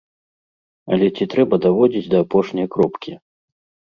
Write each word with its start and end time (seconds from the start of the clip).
Але 0.95 1.09
ці 1.19 1.27
трэба 1.33 1.59
даводзіць 1.65 2.09
да 2.13 2.17
апошняй 2.25 2.67
кропкі? 2.77 3.13